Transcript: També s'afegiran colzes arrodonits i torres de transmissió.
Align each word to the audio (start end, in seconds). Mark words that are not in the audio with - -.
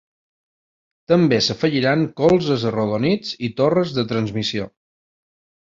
També 1.13 1.39
s'afegiran 1.47 2.07
colzes 2.23 2.65
arrodonits 2.71 3.37
i 3.49 3.53
torres 3.63 3.95
de 4.01 4.09
transmissió. 4.15 4.69